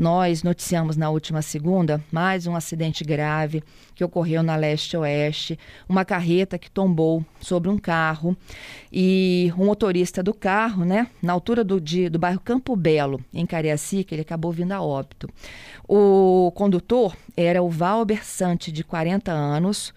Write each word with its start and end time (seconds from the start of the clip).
Nós 0.00 0.42
noticiamos 0.42 0.96
na 0.96 1.10
última 1.10 1.42
segunda 1.42 2.02
mais 2.10 2.46
um 2.46 2.56
acidente 2.56 3.04
grave 3.04 3.62
que 3.94 4.02
ocorreu 4.02 4.42
na 4.42 4.56
leste-oeste, 4.56 5.58
uma 5.86 6.06
carreta 6.06 6.58
que 6.58 6.70
tombou 6.70 7.22
sobre 7.38 7.68
um 7.68 7.76
carro 7.76 8.34
e 8.90 9.52
o 9.58 9.62
motorista 9.66 10.22
do 10.22 10.32
carro, 10.32 10.86
né, 10.86 11.06
na 11.20 11.34
altura 11.34 11.62
do, 11.62 11.78
de, 11.78 12.08
do 12.08 12.18
bairro 12.18 12.40
Campo 12.40 12.74
Belo, 12.74 13.22
em 13.30 13.44
Cariacica, 13.44 14.14
ele 14.14 14.22
acabou 14.22 14.50
vindo 14.50 14.72
a 14.72 14.80
óbito. 14.80 15.28
O 15.86 16.50
condutor 16.54 17.14
era 17.36 17.62
o 17.62 17.68
Valber 17.68 18.24
Sante, 18.24 18.72
de 18.72 18.82
40 18.82 19.30
anos, 19.30 19.92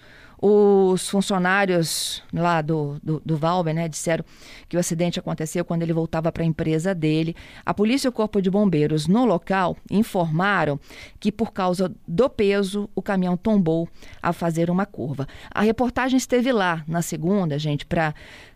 os 0.46 1.08
funcionários 1.08 2.22
lá 2.34 2.62
do, 2.62 3.00
do, 3.02 3.22
do 3.24 3.38
Valber 3.38 3.74
né, 3.74 3.88
disseram 3.88 4.26
que 4.68 4.76
o 4.76 4.80
acidente 4.80 5.18
aconteceu 5.18 5.64
quando 5.64 5.84
ele 5.84 5.94
voltava 5.94 6.34
para 6.34 6.44
a 6.44 6.46
empresa 6.46 6.94
dele. 6.94 7.34
A 7.66 7.74
polícia 7.74 8.08
e 8.08 8.10
o 8.10 8.12
Corpo 8.12 8.42
de 8.42 8.52
Bombeiros 8.52 9.08
no 9.08 9.24
local 9.24 9.78
informaram 9.90 10.78
que, 11.18 11.32
por 11.32 11.54
causa 11.54 11.96
do 12.06 12.30
peso, 12.30 12.90
o 12.94 13.02
caminhão 13.02 13.38
tombou 13.38 13.88
a 14.22 14.34
fazer 14.34 14.70
uma 14.70 14.86
curva. 14.86 15.30
A 15.50 15.62
reportagem 15.62 16.18
esteve 16.18 16.52
lá 16.52 16.84
na 16.90 17.02
segunda, 17.02 17.58
gente, 17.58 17.86
para 17.86 18.14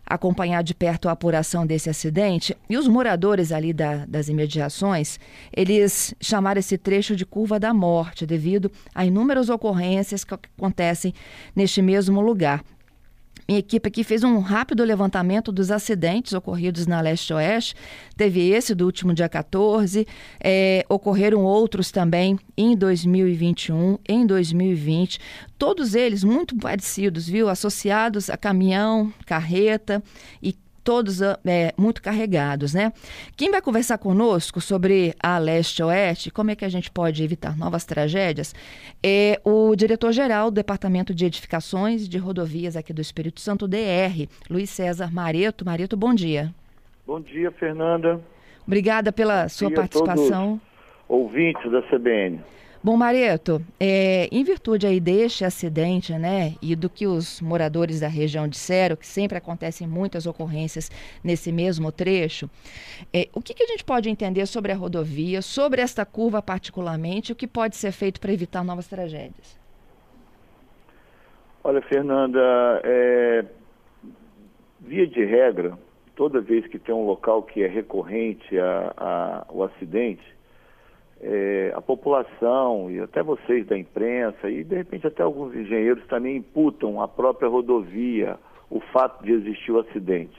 acompanhar 0.10 0.64
de 0.64 0.74
perto 0.74 1.10
a 1.10 1.12
apuração 1.12 1.66
desse 1.66 1.90
acidente. 1.90 2.56
E 2.70 2.78
os 2.78 2.88
moradores 2.88 3.52
ali 3.52 3.74
da, 3.74 4.06
das 4.06 4.30
imediações, 4.30 5.20
eles 5.56 6.16
chamaram 6.20 6.60
esse 6.60 6.78
trecho 6.78 7.16
de 7.16 7.26
curva 7.26 7.60
da 7.60 7.74
morte, 7.74 8.26
devido 8.26 8.72
a 8.96 9.06
inúmeras 9.06 9.50
ocorrências 9.50 10.24
que 10.24 10.34
acontecem 10.34 11.14
neste 11.56 11.82
mesmo 11.82 12.22
lugar. 12.22 12.64
Minha 13.48 13.60
equipe 13.60 13.88
aqui 13.88 14.04
fez 14.04 14.26
um 14.26 14.40
rápido 14.40 14.84
levantamento 14.84 15.54
dos 15.54 15.72
acidentes 15.72 16.34
ocorridos 16.34 16.86
na 16.86 17.00
leste-oeste. 17.00 17.76
Teve 18.18 18.50
esse 18.50 18.76
do 18.76 18.86
último 18.86 19.14
dia 19.14 19.30
14, 19.30 20.06
é, 20.44 20.86
ocorreram 20.90 21.44
outros 21.44 21.90
também 21.90 22.38
em 22.58 22.76
2021, 22.76 24.00
em 24.06 24.26
2020. 24.26 25.20
Todos 25.58 25.96
eles 25.96 26.26
muito 26.26 26.58
parecidos, 26.58 27.26
viu? 27.26 27.48
Associados 27.48 28.30
a 28.30 28.36
caminhão, 28.36 29.14
carreta 29.26 30.04
e 30.44 30.54
todos 30.88 31.22
ah, 31.22 31.38
é, 31.46 31.74
muito 31.78 32.02
carregados, 32.02 32.74
né? 32.74 32.94
Quem 33.36 33.52
vai 33.52 33.62
conversar 33.62 33.98
conosco 33.98 34.62
sobre 34.62 35.14
a 35.22 35.38
leste-oeste, 35.38 36.32
como 36.32 36.52
é 36.52 36.56
que 36.56 36.64
a 36.64 36.70
gente 36.70 36.90
pode 36.90 37.22
evitar 37.22 37.58
novas 37.58 37.84
tragédias, 37.84 38.56
é 39.04 39.38
o 39.44 39.76
diretor-geral 39.76 40.50
do 40.50 40.56
Departamento 40.56 41.14
de 41.14 41.26
Edificações 41.26 42.06
e 42.06 42.10
de 42.10 42.18
Rodovias 42.18 42.78
aqui 42.78 42.94
do 42.94 43.02
Espírito 43.02 43.42
Santo, 43.42 43.68
DR, 43.68 44.30
Luiz 44.50 44.70
César 44.70 45.12
Mareto. 45.12 45.66
Mareto, 45.66 45.98
bom 45.98 46.14
dia. 46.14 46.54
Bom 47.06 47.20
dia, 47.20 47.52
Fernanda. 47.52 48.22
Obrigada 48.66 49.12
pela 49.12 49.44
bom 49.44 49.50
sua 49.50 49.70
participação. 49.70 50.58
ouvintes 51.10 51.70
da 51.70 51.82
CBN. 51.82 52.40
Bom, 52.88 52.96
Mareto, 52.96 53.62
é, 53.78 54.30
em 54.32 54.46
virtude 54.46 54.88
aí 54.88 54.98
deste 55.02 55.44
acidente, 55.44 56.14
né, 56.14 56.54
e 56.62 56.74
do 56.74 56.90
que 56.90 57.06
os 57.06 57.42
moradores 57.42 58.00
da 58.00 58.08
região 58.08 58.48
disseram, 58.48 58.96
que 58.96 59.06
sempre 59.06 59.38
acontecem 59.38 59.86
muitas 59.86 60.26
ocorrências 60.26 60.90
nesse 61.22 61.52
mesmo 61.52 61.92
trecho, 61.92 62.50
é, 63.14 63.28
o 63.34 63.42
que, 63.42 63.54
que, 63.54 63.64
a 63.64 63.66
gente 63.66 63.84
pode 63.84 64.10
entender 64.10 64.46
sobre 64.46 64.72
a 64.72 64.76
rodovia, 64.78 65.42
sobre 65.42 65.82
esta 65.82 66.06
curva 66.06 66.42
particularmente, 66.42 67.34
o 67.34 67.36
que 67.36 67.46
pode 67.46 67.76
ser 67.76 67.92
feito 67.92 68.22
para 68.22 68.32
evitar 68.32 68.64
novas 68.64 68.88
tragédias? 68.88 69.60
Olha, 71.66 71.82
Fernanda, 71.82 72.40
é, 72.86 73.44
via 74.80 75.06
de 75.06 75.26
regra, 75.26 75.78
toda 76.16 76.40
vez 76.40 76.66
que 76.68 76.80
tem 76.80 76.96
um 76.96 77.06
local 77.06 77.44
que 77.44 77.64
é 77.64 77.68
recorrente 77.68 78.58
a, 78.58 78.94
a, 78.96 79.46
o 79.50 79.62
acidente, 79.62 80.37
é, 81.22 81.72
a 81.76 81.82
população 81.82 82.92
e 82.92 83.00
até 83.00 83.24
vocês 83.24 83.66
da 83.66 83.78
imprensa 83.78 84.50
e 84.50 84.64
de 84.64 84.76
repente 84.76 85.08
até 85.08 85.24
alguns 85.24 85.56
engenheiros 85.56 86.06
também 86.08 86.38
imputam 86.38 87.02
à 87.02 87.08
própria 87.08 87.50
rodovia 87.50 88.38
o 88.70 88.80
fato 88.80 89.24
de 89.24 89.32
existir 89.32 89.72
o 89.72 89.80
acidente. 89.80 90.38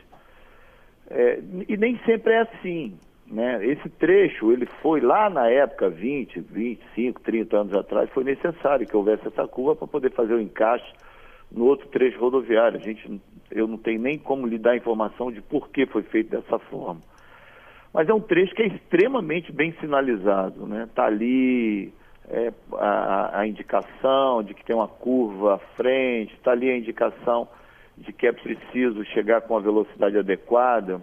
É, 1.10 1.40
e 1.68 1.76
nem 1.76 1.98
sempre 2.04 2.34
é 2.34 2.40
assim. 2.40 2.94
Né? 3.26 3.66
Esse 3.66 3.88
trecho, 3.90 4.52
ele 4.52 4.66
foi 4.80 5.00
lá 5.00 5.28
na 5.28 5.48
época, 5.48 5.90
20, 5.90 6.40
25, 6.40 7.20
30 7.20 7.56
anos 7.56 7.74
atrás, 7.74 8.08
foi 8.10 8.24
necessário 8.24 8.86
que 8.86 8.96
houvesse 8.96 9.26
essa 9.26 9.46
curva 9.46 9.76
para 9.76 9.86
poder 9.86 10.12
fazer 10.12 10.32
o 10.32 10.40
encaixe 10.40 10.90
no 11.50 11.66
outro 11.66 11.88
trecho 11.88 12.18
rodoviário. 12.18 12.78
A 12.78 12.82
gente, 12.82 13.20
eu 13.50 13.66
não 13.66 13.76
tenho 13.76 14.00
nem 14.00 14.18
como 14.18 14.46
lhe 14.46 14.58
dar 14.58 14.76
informação 14.76 15.30
de 15.30 15.42
por 15.42 15.68
que 15.68 15.84
foi 15.86 16.02
feito 16.04 16.30
dessa 16.30 16.58
forma. 16.58 17.02
Mas 17.92 18.08
é 18.08 18.14
um 18.14 18.20
trecho 18.20 18.54
que 18.54 18.62
é 18.62 18.66
extremamente 18.66 19.50
bem 19.52 19.72
sinalizado, 19.80 20.66
né? 20.66 20.84
Está 20.84 21.06
ali 21.06 21.92
é, 22.28 22.52
a, 22.74 23.40
a, 23.40 23.46
indicação 23.46 24.42
de 24.42 24.54
que 24.54 24.64
tem 24.64 24.76
uma 24.76 24.88
curva 24.88 25.54
à 25.54 25.58
frente, 25.76 26.34
está 26.34 26.52
ali 26.52 26.70
a 26.70 26.76
indicação 26.76 27.48
de 27.96 28.12
que 28.12 28.26
é 28.26 28.32
preciso 28.32 29.04
chegar 29.06 29.40
com 29.42 29.56
a 29.56 29.60
velocidade 29.60 30.18
adequada. 30.18 31.00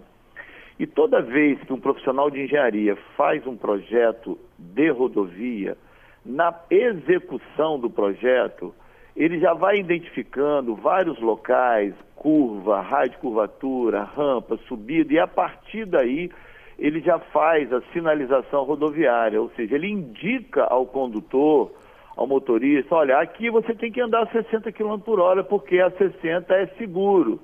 E 0.78 0.86
toda 0.86 1.22
vez 1.22 1.58
que 1.62 1.72
um 1.72 1.80
profissional 1.80 2.30
de 2.30 2.42
engenharia 2.42 2.96
faz 3.16 3.46
um 3.46 3.56
projeto 3.56 4.38
de 4.58 4.88
rodovia, 4.90 5.76
na 6.24 6.54
execução 6.70 7.78
do 7.78 7.88
projeto, 7.88 8.74
ele 9.16 9.38
já 9.38 9.54
vai 9.54 9.78
identificando 9.78 10.74
vários 10.74 11.18
locais, 11.20 11.94
curva, 12.14 12.80
raio 12.80 13.10
de 13.10 13.16
curvatura, 13.18 14.02
rampa, 14.02 14.58
subida, 14.68 15.12
e 15.12 15.18
a 15.18 15.26
partir 15.26 15.86
daí 15.86 16.30
ele 16.78 17.00
já 17.00 17.18
faz 17.18 17.72
a 17.72 17.80
sinalização 17.92 18.64
rodoviária, 18.64 19.40
ou 19.40 19.50
seja, 19.50 19.74
ele 19.74 19.90
indica 19.90 20.64
ao 20.64 20.86
condutor, 20.86 21.72
ao 22.16 22.26
motorista, 22.26 22.94
olha, 22.94 23.18
aqui 23.18 23.50
você 23.50 23.74
tem 23.74 23.90
que 23.90 24.00
andar 24.00 24.22
a 24.22 24.26
60 24.26 24.72
km 24.72 24.98
por 24.98 25.20
hora, 25.20 25.44
porque 25.44 25.78
a 25.80 25.90
60 25.90 26.54
é 26.54 26.66
seguro. 26.78 27.40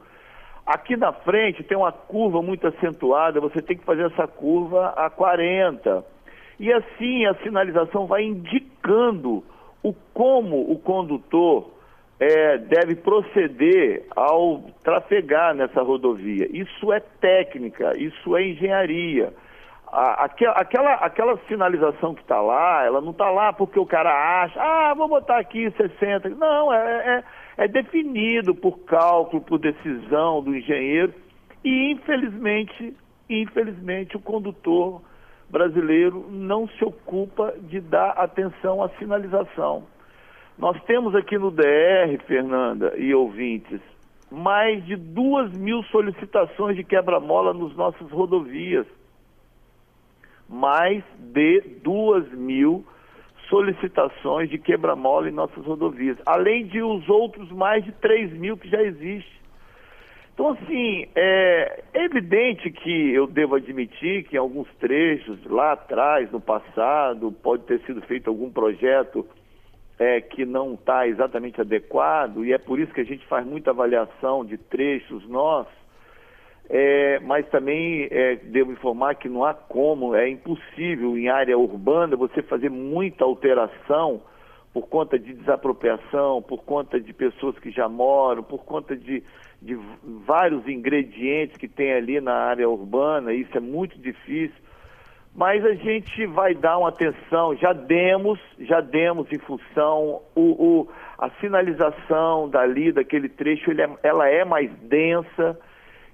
Aqui 0.65 0.97
na 0.97 1.12
frente 1.12 1.65
tem 1.65 1.76
uma 1.76 1.92
curva 1.92 2.41
muito 2.41 2.66
acentuada, 2.66 3.41
você 3.41 3.60
tem 3.60 3.76
que 3.76 3.84
fazer 3.84 4.06
essa 4.06 4.26
curva 4.26 4.94
a 4.97 5.10
40. 5.10 6.04
E 6.60 6.72
assim 6.72 7.26
a 7.26 7.34
sinalização 7.42 8.06
vai 8.06 8.22
indicando 8.22 9.42
o 9.82 9.92
como 10.15 10.71
o 10.71 10.78
condutor 10.78 11.71
é, 12.20 12.58
deve 12.58 12.96
proceder 12.96 14.04
ao 14.14 14.62
trafegar 14.82 15.54
nessa 15.54 15.82
rodovia. 15.82 16.48
Isso 16.50 16.92
é 16.92 17.00
técnica, 17.00 17.92
isso 17.98 18.36
é 18.36 18.48
engenharia. 18.48 19.32
A, 19.88 20.24
aquela, 20.24 20.94
aquela 20.94 21.36
sinalização 21.48 22.14
que 22.14 22.22
está 22.22 22.40
lá, 22.40 22.84
ela 22.84 23.00
não 23.00 23.10
está 23.10 23.30
lá 23.30 23.52
porque 23.52 23.78
o 23.78 23.84
cara 23.84 24.42
acha, 24.42 24.58
ah, 24.60 24.94
vou 24.94 25.08
botar 25.08 25.38
aqui 25.38 25.70
60. 25.70 26.30
Não, 26.30 26.72
é, 26.72 27.24
é, 27.58 27.64
é 27.64 27.68
definido 27.68 28.54
por 28.54 28.78
cálculo, 28.84 29.42
por 29.42 29.58
decisão 29.58 30.42
do 30.42 30.56
engenheiro 30.56 31.12
e 31.64 31.92
infelizmente, 31.92 32.96
infelizmente 33.28 34.16
o 34.16 34.20
condutor 34.20 35.02
brasileiro 35.50 36.26
não 36.30 36.66
se 36.66 36.84
ocupa 36.84 37.52
de 37.60 37.80
dar 37.80 38.10
atenção 38.12 38.82
à 38.82 38.88
sinalização. 38.90 39.84
Nós 40.58 40.80
temos 40.84 41.14
aqui 41.14 41.38
no 41.38 41.50
DR, 41.50 42.18
Fernanda 42.26 42.94
e 42.96 43.14
ouvintes, 43.14 43.80
mais 44.30 44.84
de 44.84 44.96
duas 44.96 45.52
mil 45.52 45.82
solicitações 45.84 46.76
de 46.76 46.84
quebra-mola 46.84 47.52
nos 47.52 47.74
nossas 47.76 48.10
rodovias. 48.10 48.86
Mais 50.48 51.03
de 51.18 51.60
duas 51.82 52.30
mil 52.32 52.84
solicitações 53.48 54.48
de 54.48 54.59
quebra-mola 54.59 55.28
em 55.28 55.32
nossas 55.32 55.65
rodovias, 55.65 56.16
além 56.24 56.66
de 56.66 56.82
os 56.82 57.09
outros 57.09 57.50
mais 57.50 57.84
de 57.84 57.92
3 57.92 58.32
mil 58.32 58.56
que 58.56 58.68
já 58.68 58.82
existem. 58.82 59.42
Então, 60.32 60.50
assim, 60.50 61.06
é, 61.15 61.84
evidente 61.92 62.71
que 62.71 63.12
eu 63.12 63.27
devo 63.27 63.56
admitir 63.56 64.24
que 64.24 64.36
em 64.36 64.38
alguns 64.38 64.66
trechos, 64.77 65.38
lá 65.44 65.72
atrás, 65.72 66.30
no 66.32 66.41
passado, 66.41 67.30
pode 67.30 67.65
ter 67.65 67.80
sido 67.80 68.00
feito 68.03 68.28
algum 68.28 68.50
projeto 68.50 69.27
é, 69.98 70.21
que 70.21 70.44
não 70.44 70.74
está 70.74 71.06
exatamente 71.06 71.60
adequado, 71.60 72.44
e 72.44 72.53
é 72.53 72.59
por 72.59 72.80
isso 72.80 72.92
que 72.92 73.00
a 73.00 73.04
gente 73.04 73.27
faz 73.27 73.47
muita 73.47 73.71
avaliação 73.71 74.44
de 74.44 74.56
trechos 74.56 75.28
nossos, 75.28 75.72
é, 76.68 77.18
mas 77.21 77.47
também 77.48 78.09
é, 78.10 78.36
devo 78.36 78.72
informar 78.72 79.15
que 79.16 79.28
não 79.28 79.44
há 79.44 79.53
como, 79.53 80.15
é 80.15 80.28
impossível 80.28 81.16
em 81.18 81.28
área 81.28 81.59
urbana 81.59 82.16
você 82.16 82.42
fazer 82.42 82.71
muita 82.71 83.24
alteração 83.24 84.22
por 84.72 84.89
conta 84.89 85.18
de 85.18 85.34
desapropriação, 85.34 86.41
por 86.41 86.65
conta 86.65 86.98
de 86.98 87.12
pessoas 87.12 87.59
que 87.59 87.71
já 87.71 87.89
moram, 87.89 88.42
por 88.42 88.65
conta 88.65 88.97
de, 88.97 89.22
de 89.60 89.78
vários 90.27 90.66
ingredientes 90.66 91.59
que 91.59 91.68
tem 91.68 91.92
ali 91.92 92.21
na 92.21 92.33
área 92.33 92.68
urbana, 92.68 93.34
isso 93.34 93.54
é 93.54 93.60
muito 93.60 93.98
difícil 93.98 94.61
mas 95.34 95.64
a 95.64 95.74
gente 95.74 96.26
vai 96.26 96.54
dar 96.54 96.78
uma 96.78 96.90
atenção, 96.90 97.56
já 97.56 97.72
demos, 97.72 98.38
já 98.60 98.80
demos 98.80 99.30
em 99.32 99.38
função, 99.38 100.20
o, 100.34 100.40
o 100.40 100.88
a 101.18 101.30
sinalização 101.40 102.48
dali, 102.48 102.92
daquele 102.92 103.28
trecho, 103.28 103.70
é, 103.70 103.88
ela 104.02 104.28
é 104.28 104.44
mais 104.44 104.70
densa, 104.82 105.58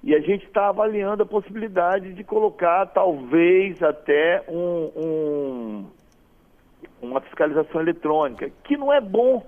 e 0.01 0.15
a 0.15 0.19
gente 0.21 0.45
está 0.45 0.69
avaliando 0.69 1.23
a 1.23 1.25
possibilidade 1.25 2.13
de 2.13 2.23
colocar 2.23 2.85
talvez 2.85 3.81
até 3.83 4.41
um, 4.47 4.91
um, 4.95 5.85
uma 7.01 7.19
fiscalização 7.21 7.81
eletrônica, 7.81 8.49
que 8.63 8.77
não 8.77 8.93
é 8.93 9.01
bom, 9.01 9.45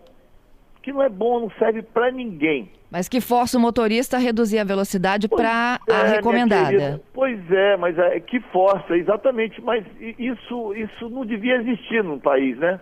que 0.81 0.91
não 0.91 1.01
é 1.01 1.07
bom, 1.07 1.39
não 1.39 1.51
serve 1.51 1.81
para 1.81 2.11
ninguém. 2.11 2.69
Mas 2.89 3.07
que 3.07 3.21
força 3.21 3.57
o 3.57 3.61
motorista 3.61 4.17
a 4.17 4.19
reduzir 4.19 4.59
a 4.59 4.65
velocidade 4.65 5.29
para 5.29 5.79
é, 5.87 5.93
a 5.93 6.03
recomendada. 6.03 7.01
Pois 7.31 7.51
é, 7.51 7.77
mas 7.77 7.97
é, 7.97 8.19
que 8.19 8.41
força, 8.51 8.97
exatamente. 8.97 9.61
Mas 9.61 9.85
isso, 10.19 10.73
isso 10.75 11.09
não 11.09 11.25
devia 11.25 11.55
existir 11.55 12.03
no 12.03 12.19
país, 12.19 12.57
né? 12.57 12.77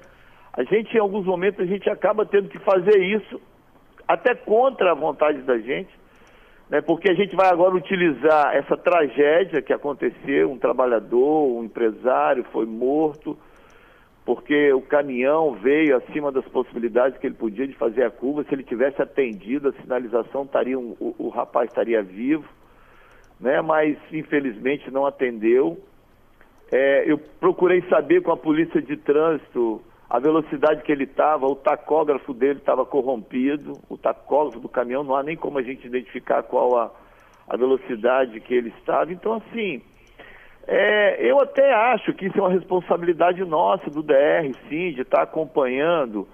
A 0.53 0.63
gente, 0.63 0.95
em 0.95 0.99
alguns 0.99 1.25
momentos, 1.25 1.61
a 1.61 1.65
gente 1.65 1.87
acaba 1.87 2.25
tendo 2.25 2.49
que 2.49 2.57
fazer 2.57 2.97
isso, 2.97 3.39
até 4.07 4.33
contra 4.33 4.91
a 4.91 4.95
vontade 4.95 5.43
da 5.43 5.59
gente, 5.59 5.89
né? 6.67 6.81
porque 6.81 7.11
a 7.11 7.13
gente 7.13 7.35
vai 7.35 7.47
agora 7.47 7.75
utilizar 7.75 8.55
essa 8.55 8.75
tragédia 8.75 9.61
que 9.61 9.71
aconteceu, 9.71 10.51
um 10.51 10.57
trabalhador, 10.57 11.45
um 11.45 11.63
empresário 11.63 12.43
foi 12.51 12.65
morto, 12.65 13.37
porque 14.25 14.73
o 14.73 14.81
caminhão 14.81 15.53
veio 15.53 15.95
acima 15.95 16.31
das 16.31 16.45
possibilidades 16.45 17.19
que 17.19 17.27
ele 17.27 17.35
podia 17.35 17.67
de 17.67 17.75
fazer 17.75 18.03
a 18.03 18.09
curva. 18.09 18.43
Se 18.43 18.55
ele 18.55 18.63
tivesse 18.63 18.99
atendido, 18.99 19.69
a 19.69 19.73
sinalização 19.73 20.43
estaria 20.43 20.77
um, 20.77 20.95
o, 20.99 21.15
o, 21.19 21.29
rapaz 21.29 21.69
estaria 21.69 22.01
vivo, 22.01 22.49
né? 23.39 23.61
Mas 23.61 23.97
infelizmente 24.11 24.91
não 24.91 25.05
atendeu. 25.05 25.79
É, 26.71 27.09
eu 27.09 27.17
procurei 27.39 27.81
saber 27.89 28.21
com 28.21 28.31
a 28.31 28.37
polícia 28.37 28.81
de 28.81 28.95
trânsito 28.97 29.81
a 30.09 30.19
velocidade 30.19 30.81
que 30.81 30.91
ele 30.91 31.03
estava, 31.03 31.45
o 31.45 31.55
tacógrafo 31.55 32.33
dele 32.33 32.57
estava 32.59 32.83
corrompido, 32.83 33.73
o 33.87 33.95
tacógrafo 33.95 34.59
do 34.59 34.67
caminhão 34.67 35.03
não 35.03 35.15
há 35.15 35.21
nem 35.21 35.37
como 35.37 35.59
a 35.59 35.61
gente 35.61 35.85
identificar 35.85 36.41
qual 36.41 36.77
a, 36.77 36.91
a 37.47 37.55
velocidade 37.55 38.39
que 38.39 38.53
ele 38.53 38.73
estava. 38.79 39.11
Então 39.13 39.33
assim 39.33 39.81
é, 40.71 41.27
eu 41.27 41.39
até 41.39 41.73
acho 41.73 42.13
que 42.13 42.27
isso 42.27 42.37
é 42.37 42.41
uma 42.41 42.51
responsabilidade 42.51 43.43
nossa 43.43 43.89
do 43.89 44.03
DR, 44.03 44.51
sim, 44.67 44.93
de 44.93 45.01
estar 45.01 45.17
tá 45.17 45.23
acompanhando, 45.23 46.27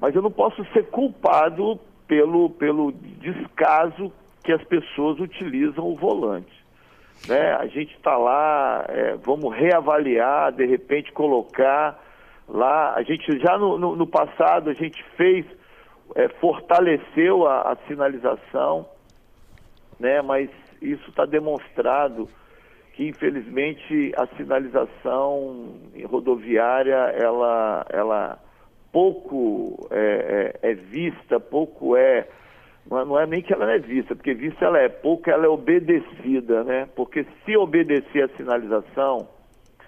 mas 0.00 0.14
eu 0.14 0.22
não 0.22 0.30
posso 0.30 0.64
ser 0.72 0.86
culpado 0.86 1.80
pelo, 2.06 2.50
pelo 2.50 2.92
descaso 2.92 4.12
que 4.42 4.52
as 4.52 4.62
pessoas 4.64 5.18
utilizam 5.20 5.84
o 5.86 5.96
volante. 5.96 6.52
Né? 7.28 7.52
A 7.52 7.66
gente 7.66 7.94
está 7.94 8.16
lá, 8.16 8.84
é, 8.88 9.16
vamos 9.16 9.54
reavaliar, 9.54 10.52
de 10.52 10.66
repente 10.66 11.12
colocar 11.12 12.00
lá. 12.48 12.94
A 12.94 13.02
gente 13.02 13.38
já 13.38 13.56
no, 13.56 13.78
no, 13.78 13.96
no 13.96 14.06
passado 14.06 14.70
a 14.70 14.74
gente 14.74 15.02
fez, 15.16 15.46
é, 16.16 16.28
fortaleceu 16.40 17.46
a, 17.46 17.72
a 17.72 17.76
sinalização, 17.86 18.88
né? 20.00 20.20
mas 20.22 20.50
isso 20.80 21.08
está 21.10 21.24
demonstrado 21.24 22.28
que 22.94 23.08
infelizmente 23.08 24.12
a 24.16 24.26
sinalização 24.36 25.76
rodoviária 26.04 26.94
ela, 26.94 27.86
ela 27.88 28.38
pouco 28.92 29.88
é, 29.90 30.52
é, 30.62 30.70
é 30.70 30.74
vista, 30.74 31.40
pouco 31.40 31.96
é 31.96 32.28
é 32.90 33.04
não 33.04 33.18
é 33.18 33.26
nem 33.26 33.42
que 33.42 33.52
ela 33.52 33.66
não 33.66 33.72
é 33.72 33.78
vista, 33.78 34.14
porque 34.14 34.34
vista 34.34 34.64
ela 34.64 34.78
é 34.78 34.88
pouco, 34.88 35.30
ela 35.30 35.46
é 35.46 35.48
obedecida, 35.48 36.64
né? 36.64 36.88
Porque 36.94 37.24
se 37.44 37.56
obedecer 37.56 38.24
a 38.24 38.36
sinalização, 38.36 39.28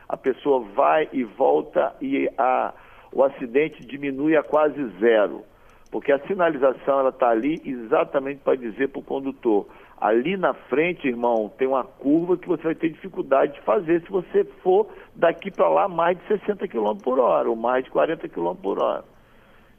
a 0.09 0.17
pessoa 0.17 0.61
vai 0.75 1.09
e 1.13 1.25
volta 1.25 1.95
e 2.01 2.29
a, 2.39 2.73
o 3.13 3.25
acidente 3.25 3.85
diminui 3.87 4.37
a 4.37 4.43
quase 4.43 4.83
zero. 5.01 5.43
Porque 5.91 6.11
a 6.11 6.19
sinalização 6.27 7.01
ela 7.01 7.11
está 7.11 7.29
ali 7.31 7.61
exatamente 7.65 8.41
para 8.43 8.57
dizer 8.57 8.89
para 8.89 9.01
o 9.01 9.05
condutor, 9.05 9.67
Ali 10.05 10.37
na 10.37 10.53
frente, 10.53 11.07
irmão, 11.07 11.51
tem 11.57 11.69
uma 11.69 11.85
curva 11.85 12.37
que 12.37 12.49
você 12.49 12.63
vai 12.63 12.75
ter 12.75 12.91
dificuldade 12.91 13.55
de 13.55 13.61
fazer 13.63 14.03
se 14.03 14.11
você 14.11 14.45
for 14.63 14.87
daqui 15.15 15.51
para 15.51 15.69
lá 15.69 15.89
mais 15.89 16.19
de 16.19 16.27
60 16.27 16.67
km 16.69 16.97
por 17.03 17.19
hora 17.19 17.49
ou 17.49 17.57
mais 17.57 17.85
de 17.85 17.91
40 17.91 18.29
km 18.29 18.55
por 18.55 18.83
hora. 18.83 19.05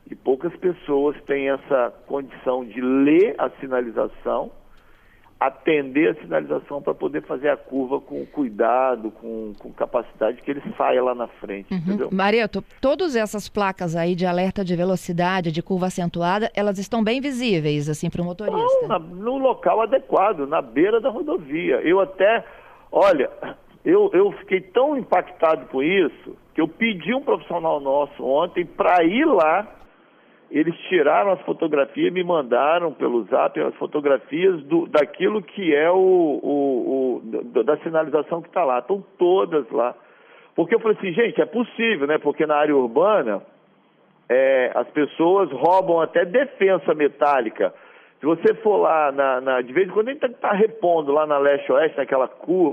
E 0.10 0.16
poucas 0.16 0.56
pessoas 0.58 1.20
têm 1.24 1.50
essa 1.50 1.94
condição 2.06 2.64
de 2.64 2.80
ler 2.80 3.36
a 3.38 3.50
sinalização 3.60 4.52
atender 5.40 6.12
a 6.12 6.22
sinalização 6.22 6.82
para 6.82 6.94
poder 6.94 7.22
fazer 7.24 7.50
a 7.50 7.58
curva 7.58 8.00
com 8.00 8.26
cuidado, 8.26 9.12
com, 9.12 9.54
com 9.60 9.72
capacidade 9.72 10.42
que 10.42 10.50
ele 10.50 10.62
saia 10.78 11.04
lá 11.04 11.14
na 11.14 11.28
frente, 11.28 11.74
uhum. 11.74 11.80
entendeu? 11.80 12.10
Mareto, 12.12 12.64
todas 12.80 13.16
essas 13.16 13.50
placas 13.50 13.96
aí 13.96 14.16
de 14.16 14.26
alerta 14.26 14.64
de 14.64 14.76
velocidade, 14.76 15.52
de 15.52 15.62
curva 15.62 15.88
acentuada, 15.88 16.50
elas 16.56 16.80
estão 16.80 17.04
bem 17.04 17.20
visíveis, 17.20 17.90
assim, 17.90 18.10
para 18.10 18.22
o 18.22 18.26
motorista? 18.26 18.82
Não, 18.82 18.88
na, 18.88 19.00
no 19.00 19.38
local 19.38 19.82
adequado, 19.82 20.48
na 20.48 20.62
beira 20.62 21.02
da 21.02 21.10
rodovia. 21.10 21.82
Eu 21.82 22.00
até, 22.00 22.44
olha, 22.90 23.30
eu, 23.84 24.10
eu 24.14 24.32
fiquei 24.40 24.62
tão 24.62 24.98
impactado 24.98 25.66
com 25.68 25.84
isso 25.84 26.36
que 26.54 26.62
eu 26.62 26.68
pedi 26.68 27.14
um 27.14 27.22
profissional 27.22 27.82
nosso 27.82 28.24
ontem 28.24 28.66
para 28.66 29.04
ir 29.04 29.26
lá 29.26 29.68
eles 30.56 30.74
tiraram 30.88 31.32
as 31.32 31.42
fotografias, 31.42 32.14
me 32.14 32.24
mandaram 32.24 32.94
pelo 32.94 33.26
zap 33.26 33.60
as 33.60 33.76
fotografias 33.76 34.64
do, 34.64 34.88
daquilo 34.88 35.44
que 35.44 35.76
é 35.76 35.92
o, 35.92 35.98
o, 35.98 37.22
o 37.26 37.64
da 37.64 37.76
sinalização 37.80 38.42
que 38.42 38.48
está 38.48 38.64
lá. 38.64 38.80
Estão 38.80 39.04
todas 39.18 39.70
lá. 39.70 39.94
Porque 40.56 40.74
eu 40.74 40.80
falei 40.80 40.98
assim, 40.98 41.12
gente, 41.12 41.42
é 41.42 41.46
possível, 41.46 42.08
né? 42.08 42.18
Porque 42.20 42.46
na 42.46 42.56
área 42.56 42.74
urbana 42.74 43.42
é, 44.30 44.72
as 44.74 44.88
pessoas 44.92 45.52
roubam 45.52 46.00
até 46.00 46.24
defensa 46.24 46.94
metálica. 46.94 47.74
Se 48.22 48.26
você 48.26 48.54
for 48.56 48.78
lá, 48.78 49.12
na, 49.12 49.42
na 49.42 49.62
de 49.62 49.74
vez 49.74 49.90
em 49.90 49.92
quando 49.92 50.08
a 50.08 50.14
gente 50.14 50.26
está 50.26 50.54
repondo 50.54 51.12
lá 51.12 51.28
na 51.28 51.38
leste-oeste, 51.38 51.98
naquela 51.98 52.30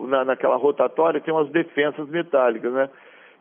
na, 0.07 0.25
naquela 0.25 0.55
rotatória, 0.55 1.21
tem 1.21 1.35
umas 1.35 1.51
defensas 1.51 2.09
metálicas, 2.09 2.73
né? 2.73 2.89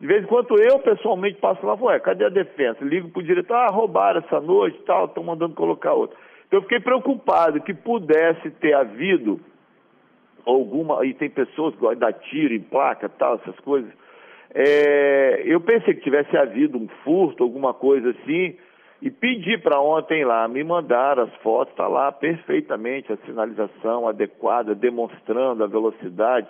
De 0.02 0.08
vez 0.08 0.24
em 0.24 0.26
quando 0.26 0.60
eu 0.60 0.80
pessoalmente 0.80 1.38
passo 1.38 1.64
lá, 1.64 1.76
ué, 1.80 2.00
cadê 2.00 2.24
a 2.24 2.28
defesa? 2.28 2.84
Ligo 2.84 3.08
para 3.10 3.20
o 3.20 3.22
diretor, 3.22 3.54
ah, 3.54 3.68
roubaram 3.68 4.18
essa 4.18 4.40
noite 4.40 4.76
e 4.80 4.82
tal, 4.82 5.04
estão 5.04 5.22
mandando 5.22 5.54
colocar 5.54 5.92
outra. 5.92 6.18
Então 6.48 6.58
eu 6.58 6.62
fiquei 6.62 6.80
preocupado 6.80 7.60
que 7.60 7.72
pudesse 7.72 8.50
ter 8.50 8.74
havido 8.74 9.40
alguma, 10.44 11.06
e 11.06 11.14
tem 11.14 11.30
pessoas 11.30 11.72
que 11.74 11.80
gostam 11.80 12.00
dar 12.00 12.12
tiro 12.14 12.52
em 12.52 12.58
placa 12.58 13.08
tal, 13.08 13.36
essas 13.36 13.56
coisas. 13.60 13.92
É, 14.52 15.44
eu 15.44 15.60
pensei 15.60 15.94
que 15.94 16.02
tivesse 16.02 16.36
havido 16.36 16.76
um 16.76 16.88
furto, 17.04 17.44
alguma 17.44 17.72
coisa 17.72 18.10
assim, 18.10 18.56
e 19.00 19.08
pedi 19.08 19.56
para 19.56 19.80
ontem 19.80 20.24
lá, 20.24 20.48
me 20.48 20.64
mandaram 20.64 21.22
as 21.22 21.34
fotos, 21.36 21.74
está 21.74 21.86
lá 21.86 22.10
perfeitamente 22.10 23.12
a 23.12 23.16
sinalização 23.18 24.08
adequada, 24.08 24.74
demonstrando 24.74 25.62
a 25.62 25.68
velocidade 25.68 26.48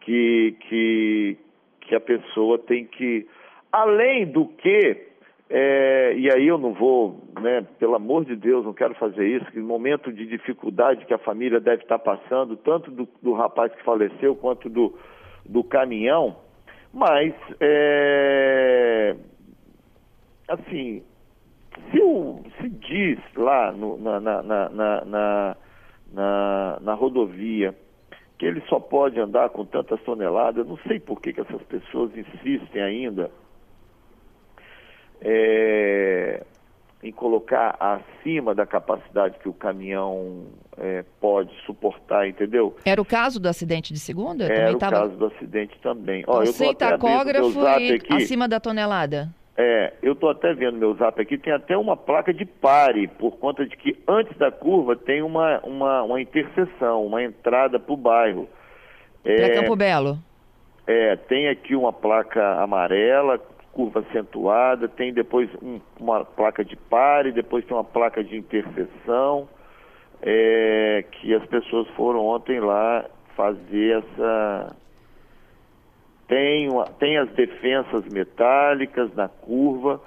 que, 0.00 0.56
que, 0.68 1.38
que 1.86 1.94
a 1.94 2.00
pessoa 2.00 2.58
tem 2.58 2.84
que, 2.84 3.26
além 3.70 4.26
do 4.26 4.46
que, 4.46 5.06
é, 5.50 6.14
e 6.16 6.32
aí 6.32 6.46
eu 6.46 6.58
não 6.58 6.72
vou, 6.72 7.20
né, 7.40 7.66
pelo 7.78 7.94
amor 7.94 8.24
de 8.24 8.36
Deus, 8.36 8.64
não 8.64 8.72
quero 8.72 8.94
fazer 8.94 9.26
isso, 9.26 9.50
que 9.52 9.60
momento 9.60 10.12
de 10.12 10.26
dificuldade 10.26 11.04
que 11.04 11.14
a 11.14 11.18
família 11.18 11.60
deve 11.60 11.82
estar 11.82 11.98
passando, 11.98 12.56
tanto 12.56 12.90
do, 12.90 13.08
do 13.20 13.32
rapaz 13.32 13.72
que 13.74 13.84
faleceu 13.84 14.34
quanto 14.34 14.68
do, 14.68 14.96
do 15.44 15.62
caminhão, 15.62 16.36
mas, 16.92 17.34
é, 17.60 19.16
assim, 20.48 21.02
se, 21.90 22.00
o, 22.00 22.42
se 22.60 22.68
diz 22.68 23.18
lá 23.36 23.72
no, 23.72 23.98
na, 23.98 24.20
na, 24.20 24.42
na, 24.42 24.68
na, 25.04 25.56
na, 26.12 26.78
na 26.80 26.94
rodovia 26.94 27.74
que 28.42 28.46
ele 28.46 28.60
só 28.68 28.80
pode 28.80 29.20
andar 29.20 29.50
com 29.50 29.64
tantas 29.64 30.02
toneladas. 30.02 30.56
Eu 30.56 30.64
não 30.64 30.78
sei 30.78 30.98
por 30.98 31.20
que, 31.20 31.32
que 31.32 31.40
essas 31.40 31.62
pessoas 31.62 32.10
insistem 32.16 32.82
ainda 32.82 33.30
é, 35.20 36.42
em 37.04 37.12
colocar 37.12 37.76
acima 37.78 38.52
da 38.52 38.66
capacidade 38.66 39.38
que 39.38 39.48
o 39.48 39.52
caminhão 39.52 40.46
é, 40.76 41.04
pode 41.20 41.54
suportar, 41.64 42.28
entendeu? 42.28 42.74
Era 42.84 43.00
o 43.00 43.04
caso 43.04 43.38
do 43.38 43.48
acidente 43.48 43.92
de 43.92 44.00
segunda? 44.00 44.52
Era 44.52 44.72
o 44.72 44.76
tava... 44.76 45.02
caso 45.02 45.16
do 45.16 45.26
acidente 45.26 45.78
também. 45.80 46.24
Ó, 46.26 46.44
Sem 46.46 46.70
eu 46.70 46.74
tacógrafo 46.74 47.60
e 47.78 47.92
aqui. 47.92 48.12
acima 48.12 48.48
da 48.48 48.58
tonelada? 48.58 49.32
É, 49.56 49.92
eu 50.02 50.14
estou 50.14 50.30
até 50.30 50.54
vendo 50.54 50.78
meu 50.78 50.94
zap 50.94 51.20
aqui, 51.20 51.36
tem 51.36 51.52
até 51.52 51.76
uma 51.76 51.94
placa 51.94 52.32
de 52.32 52.46
pare, 52.46 53.06
por 53.06 53.36
conta 53.36 53.66
de 53.66 53.76
que 53.76 53.98
antes 54.08 54.36
da 54.38 54.50
curva 54.50 54.96
tem 54.96 55.22
uma, 55.22 55.60
uma, 55.60 56.02
uma 56.04 56.20
interseção, 56.20 57.04
uma 57.04 57.22
entrada 57.22 57.78
para 57.78 57.92
o 57.92 57.96
bairro. 57.96 58.48
É, 59.22 59.36
para 59.36 59.60
Campo 59.60 59.76
Belo? 59.76 60.18
É, 60.86 61.16
tem 61.16 61.48
aqui 61.48 61.76
uma 61.76 61.92
placa 61.92 62.62
amarela, 62.62 63.38
curva 63.72 64.00
acentuada, 64.00 64.88
tem 64.88 65.12
depois 65.12 65.50
um, 65.62 65.78
uma 66.00 66.24
placa 66.24 66.64
de 66.64 66.74
pare, 66.74 67.30
depois 67.30 67.64
tem 67.66 67.76
uma 67.76 67.84
placa 67.84 68.24
de 68.24 68.36
interseção, 68.36 69.48
é, 70.22 71.04
que 71.12 71.34
as 71.34 71.44
pessoas 71.46 71.86
foram 71.88 72.24
ontem 72.24 72.58
lá 72.58 73.04
fazer 73.36 74.02
essa 74.02 74.76
tem, 76.28 76.68
tem 76.98 77.18
as 77.18 77.30
defensas 77.30 78.04
metálicas 78.12 79.14
na 79.14 79.28
curva, 79.28 80.00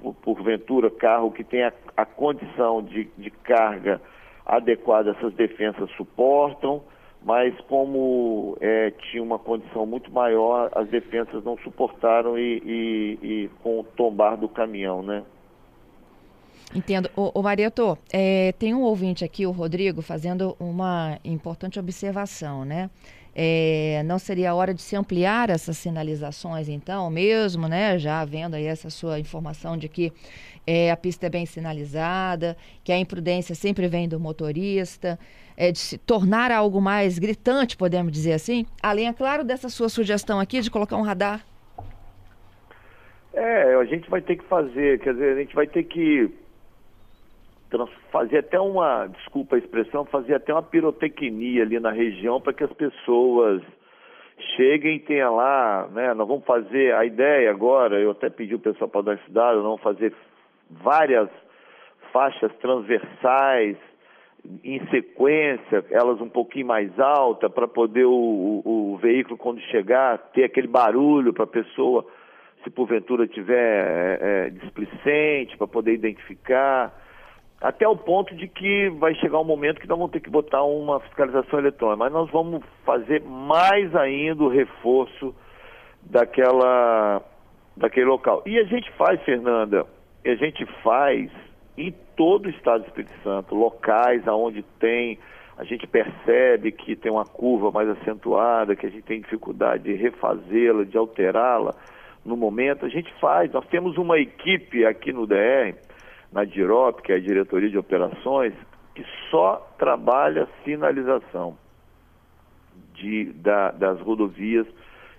por, 0.00 0.14
porventura 0.14 0.90
carro 0.90 1.30
que 1.30 1.44
tem 1.44 1.64
a, 1.64 1.72
a 1.96 2.06
condição 2.06 2.82
de, 2.82 3.08
de 3.16 3.30
carga 3.30 4.00
adequada, 4.46 5.10
essas 5.10 5.34
defensas 5.34 5.90
suportam, 5.96 6.82
mas 7.22 7.54
como 7.62 8.56
é, 8.60 8.90
tinha 9.10 9.22
uma 9.22 9.38
condição 9.38 9.84
muito 9.84 10.10
maior, 10.10 10.70
as 10.74 10.88
defensas 10.88 11.44
não 11.44 11.58
suportaram 11.58 12.38
e, 12.38 12.62
e, 12.64 13.18
e 13.22 13.50
com 13.62 13.80
o 13.80 13.84
tombar 13.84 14.36
do 14.36 14.48
caminhão, 14.48 15.02
né? 15.02 15.22
Entendo. 16.74 17.10
O, 17.16 17.40
o 17.40 17.42
Marieto, 17.42 17.98
é, 18.12 18.52
tem 18.52 18.74
um 18.74 18.82
ouvinte 18.82 19.24
aqui, 19.24 19.46
o 19.46 19.50
Rodrigo, 19.50 20.02
fazendo 20.02 20.54
uma 20.60 21.18
importante 21.24 21.78
observação, 21.78 22.64
né? 22.64 22.90
É, 23.40 24.02
não 24.04 24.18
seria 24.18 24.50
a 24.50 24.54
hora 24.56 24.74
de 24.74 24.82
se 24.82 24.96
ampliar 24.96 25.48
essas 25.48 25.78
sinalizações, 25.78 26.68
então, 26.68 27.08
mesmo, 27.08 27.68
né? 27.68 27.96
Já 27.96 28.20
havendo 28.20 28.56
aí 28.56 28.64
essa 28.64 28.90
sua 28.90 29.20
informação 29.20 29.76
de 29.76 29.88
que 29.88 30.12
é, 30.66 30.90
a 30.90 30.96
pista 30.96 31.26
é 31.26 31.30
bem 31.30 31.46
sinalizada, 31.46 32.56
que 32.82 32.90
a 32.90 32.98
imprudência 32.98 33.54
sempre 33.54 33.86
vem 33.86 34.08
do 34.08 34.18
motorista, 34.18 35.16
é, 35.56 35.70
de 35.70 35.78
se 35.78 35.98
tornar 35.98 36.50
algo 36.50 36.80
mais 36.80 37.16
gritante, 37.20 37.76
podemos 37.76 38.10
dizer 38.10 38.32
assim? 38.32 38.66
Além, 38.82 39.06
é 39.06 39.12
claro, 39.12 39.44
dessa 39.44 39.68
sua 39.68 39.88
sugestão 39.88 40.40
aqui 40.40 40.60
de 40.60 40.68
colocar 40.68 40.96
um 40.96 41.02
radar. 41.02 41.46
É, 43.32 43.76
a 43.76 43.84
gente 43.84 44.10
vai 44.10 44.20
ter 44.20 44.34
que 44.34 44.44
fazer, 44.46 44.98
quer 44.98 45.12
dizer, 45.12 45.36
a 45.36 45.38
gente 45.38 45.54
vai 45.54 45.68
ter 45.68 45.84
que 45.84 46.28
fazer 48.10 48.38
até 48.38 48.58
uma, 48.58 49.06
desculpa 49.06 49.56
a 49.56 49.58
expressão, 49.58 50.04
fazer 50.06 50.34
até 50.34 50.52
uma 50.52 50.62
pirotecnia 50.62 51.62
ali 51.62 51.78
na 51.78 51.90
região 51.90 52.40
para 52.40 52.52
que 52.52 52.64
as 52.64 52.72
pessoas 52.72 53.62
cheguem 54.56 54.96
e 54.96 55.00
tenham 55.00 55.36
lá, 55.36 55.88
né? 55.92 56.14
Nós 56.14 56.26
vamos 56.26 56.44
fazer, 56.44 56.94
a 56.94 57.04
ideia 57.04 57.50
agora, 57.50 58.00
eu 58.00 58.12
até 58.12 58.30
pedi 58.30 58.54
o 58.54 58.58
pessoal 58.58 58.88
para 58.88 59.02
dar 59.02 59.18
cidade, 59.24 59.56
nós 59.56 59.64
vamos 59.64 59.82
fazer 59.82 60.14
várias 60.70 61.28
faixas 62.12 62.54
transversais 62.56 63.76
em 64.64 64.86
sequência, 64.86 65.84
elas 65.90 66.20
um 66.20 66.28
pouquinho 66.28 66.66
mais 66.66 66.98
altas, 66.98 67.52
para 67.52 67.66
poder 67.66 68.04
o, 68.04 68.12
o, 68.12 68.92
o, 68.92 68.96
veículo, 68.96 69.36
quando 69.36 69.60
chegar, 69.62 70.18
ter 70.32 70.44
aquele 70.44 70.68
barulho 70.68 71.34
para 71.34 71.44
a 71.44 71.48
pessoa, 71.48 72.06
se 72.62 72.70
porventura 72.70 73.26
tiver 73.26 73.56
é, 73.56 74.18
é, 74.20 74.50
displicente, 74.50 75.56
para 75.56 75.66
poder 75.66 75.92
identificar 75.92 76.94
até 77.60 77.86
o 77.88 77.96
ponto 77.96 78.34
de 78.34 78.46
que 78.46 78.88
vai 78.98 79.14
chegar 79.16 79.40
um 79.40 79.44
momento 79.44 79.80
que 79.80 79.88
nós 79.88 79.98
vamos 79.98 80.12
ter 80.12 80.20
que 80.20 80.30
botar 80.30 80.62
uma 80.62 81.00
fiscalização 81.00 81.58
eletrônica, 81.58 81.96
mas 81.96 82.12
nós 82.12 82.30
vamos 82.30 82.62
fazer 82.84 83.22
mais 83.22 83.94
ainda 83.96 84.44
o 84.44 84.48
reforço 84.48 85.34
daquela, 86.02 87.22
daquele 87.76 88.06
local. 88.06 88.42
E 88.46 88.58
a 88.58 88.64
gente 88.64 88.90
faz, 88.92 89.20
Fernanda, 89.22 89.86
a 90.24 90.34
gente 90.34 90.64
faz 90.82 91.30
em 91.76 91.92
todo 92.16 92.46
o 92.46 92.50
estado 92.50 92.82
do 92.82 92.88
Espírito 92.88 93.14
Santo, 93.22 93.54
locais 93.54 94.26
aonde 94.26 94.62
tem, 94.78 95.18
a 95.56 95.64
gente 95.64 95.86
percebe 95.86 96.70
que 96.70 96.94
tem 96.94 97.10
uma 97.10 97.24
curva 97.24 97.72
mais 97.72 97.88
acentuada, 97.88 98.76
que 98.76 98.86
a 98.86 98.88
gente 98.90 99.02
tem 99.02 99.20
dificuldade 99.20 99.82
de 99.84 99.94
refazê-la, 99.94 100.84
de 100.84 100.96
alterá-la 100.96 101.74
no 102.24 102.36
momento, 102.36 102.84
a 102.84 102.88
gente 102.88 103.12
faz. 103.20 103.50
Nós 103.52 103.66
temos 103.66 103.96
uma 103.96 104.18
equipe 104.18 104.84
aqui 104.84 105.12
no 105.12 105.26
DR, 105.26 105.74
na 106.32 106.44
DIROP, 106.44 107.02
que 107.02 107.12
é 107.12 107.16
a 107.16 107.20
Diretoria 107.20 107.70
de 107.70 107.78
Operações, 107.78 108.54
que 108.94 109.04
só 109.30 109.56
trabalha 109.78 110.48
sinalização 110.64 111.56
de, 112.94 113.26
da, 113.34 113.70
das 113.70 114.00
rodovias 114.00 114.66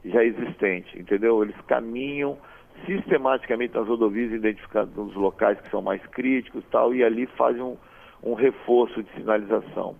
já 0.05 0.23
existentes, 0.23 0.93
entendeu? 0.99 1.43
Eles 1.43 1.59
caminham 1.61 2.37
sistematicamente 2.85 3.73
nas 3.73 3.87
rodovias, 3.87 4.31
identificando 4.31 5.01
os 5.01 5.15
locais 5.15 5.59
que 5.59 5.69
são 5.69 5.81
mais 5.81 6.05
críticos 6.07 6.63
tal, 6.71 6.93
e 6.93 7.03
ali 7.03 7.25
fazem 7.25 7.61
um, 7.61 7.77
um 8.23 8.33
reforço 8.33 9.01
de 9.03 9.11
sinalização. 9.13 9.95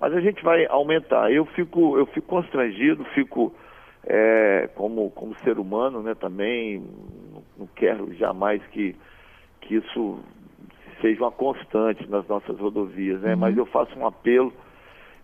Mas 0.00 0.12
a 0.14 0.20
gente 0.20 0.42
vai 0.42 0.66
aumentar. 0.66 1.32
Eu 1.32 1.44
fico, 1.44 1.98
eu 1.98 2.06
fico 2.06 2.26
constrangido, 2.26 3.04
fico 3.14 3.54
é, 4.04 4.68
como, 4.74 5.10
como 5.10 5.36
ser 5.40 5.58
humano, 5.58 6.02
né, 6.02 6.14
também 6.14 6.82
não 7.56 7.66
quero 7.74 8.12
jamais 8.14 8.62
que, 8.68 8.94
que 9.60 9.76
isso 9.76 10.18
seja 11.00 11.22
uma 11.22 11.30
constante 11.30 12.08
nas 12.08 12.26
nossas 12.28 12.58
rodovias, 12.58 13.20
né? 13.20 13.34
Uhum. 13.34 13.40
Mas 13.40 13.56
eu 13.56 13.66
faço 13.66 13.98
um 13.98 14.06
apelo, 14.06 14.52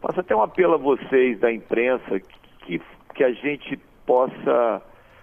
faço 0.01 0.21
até 0.21 0.35
um 0.35 0.43
apelo 0.43 0.75
a 0.75 0.79
vocês 0.79 1.39
da 1.39 1.53
imprensa 1.53 2.21
que, 2.61 2.81
que 3.15 3.25
a 3.25 3.33
gente 3.33 3.79
possa 4.07 4.33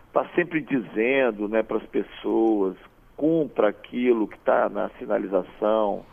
estar 0.08 0.24
tá 0.24 0.26
sempre 0.36 0.62
dizendo, 0.62 1.48
né, 1.48 1.64
para 1.64 1.78
as 1.78 1.86
pessoas, 1.86 2.76
cumpra 3.16 3.70
aquilo 3.70 4.28
que 4.28 4.36
está 4.36 4.68
na 4.68 4.90
sinalização, 4.98 6.04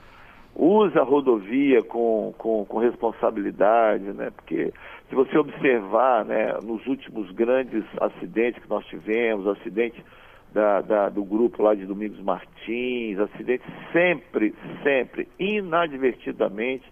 use 0.55 0.99
a 0.99 1.03
rodovia 1.03 1.83
com, 1.83 2.35
com, 2.37 2.65
com, 2.65 2.79
responsabilidade, 2.79 4.05
né? 4.13 4.31
Porque 4.31 4.73
se 5.09 5.15
você 5.15 5.39
observar, 5.39 6.25
né, 6.25 6.53
nos 6.63 6.85
últimos 6.87 7.31
grandes 7.31 7.85
acidentes 8.01 8.63
que 8.63 8.69
nós 8.69 8.85
tivemos, 8.87 9.47
acidente 9.47 10.05
da, 10.53 10.81
da, 10.81 11.09
do 11.09 11.25
grupo 11.25 11.63
lá 11.63 11.75
de 11.75 11.87
Domingos 11.87 12.21
Martins, 12.21 13.19
acidente 13.19 13.65
sempre, 13.93 14.55
sempre, 14.83 15.29
inadvertidamente, 15.39 16.85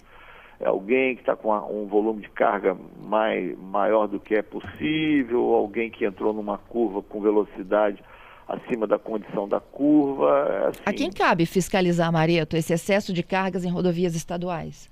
é 0.58 0.66
alguém 0.66 1.14
que 1.14 1.22
está 1.22 1.36
com 1.36 1.52
um 1.52 1.86
volume 1.86 2.22
de 2.22 2.30
carga 2.30 2.76
mais, 3.02 3.56
maior 3.58 4.06
do 4.06 4.18
que 4.18 4.34
é 4.34 4.42
possível, 4.42 5.54
alguém 5.54 5.90
que 5.90 6.04
entrou 6.04 6.32
numa 6.32 6.56
curva 6.56 7.02
com 7.02 7.20
velocidade 7.20 8.02
acima 8.48 8.86
da 8.86 8.98
condição 8.98 9.48
da 9.48 9.60
curva. 9.60 10.48
É 10.48 10.66
assim. 10.68 10.80
A 10.86 10.92
quem 10.92 11.10
cabe 11.10 11.44
fiscalizar, 11.44 12.10
Mareto, 12.10 12.56
esse 12.56 12.72
excesso 12.72 13.12
de 13.12 13.22
cargas 13.22 13.64
em 13.64 13.70
rodovias 13.70 14.14
estaduais? 14.14 14.90